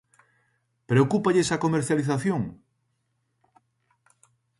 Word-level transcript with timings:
¿Preocúpalles 0.89 1.49
a 1.49 1.61
comercialización? 1.63 2.41